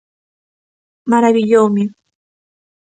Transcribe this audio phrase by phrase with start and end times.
[1.09, 1.83] Marabilloume.